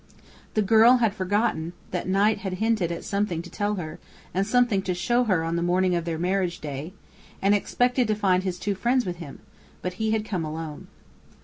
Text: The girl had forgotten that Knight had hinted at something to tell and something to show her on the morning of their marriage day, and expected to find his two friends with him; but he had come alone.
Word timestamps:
The 0.55 0.63
girl 0.63 0.97
had 0.97 1.13
forgotten 1.13 1.73
that 1.91 2.07
Knight 2.07 2.39
had 2.39 2.53
hinted 2.53 2.91
at 2.91 3.03
something 3.03 3.43
to 3.43 3.51
tell 3.51 3.77
and 4.33 4.47
something 4.47 4.81
to 4.81 4.95
show 4.95 5.25
her 5.25 5.43
on 5.43 5.57
the 5.57 5.61
morning 5.61 5.93
of 5.93 6.05
their 6.05 6.17
marriage 6.17 6.59
day, 6.59 6.93
and 7.39 7.53
expected 7.53 8.07
to 8.07 8.15
find 8.15 8.41
his 8.41 8.57
two 8.57 8.73
friends 8.73 9.05
with 9.05 9.17
him; 9.17 9.41
but 9.83 9.93
he 10.01 10.09
had 10.09 10.25
come 10.25 10.43
alone. 10.43 10.87